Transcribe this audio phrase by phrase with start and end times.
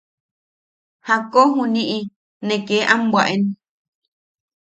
[1.07, 1.99] Jakko juniʼi
[2.47, 3.43] ne kee am bwaʼen.